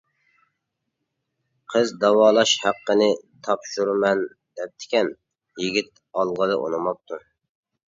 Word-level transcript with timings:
قىز 1.73 1.93
داۋالاش 2.03 2.53
ھەققىنى 2.63 3.11
تاپشۇرىمەن 3.49 4.25
دەپتىكەن، 4.63 5.15
يىگىت 5.67 6.05
ئالغىلى 6.19 6.61
ئۇنىماپتۇ. 6.65 7.25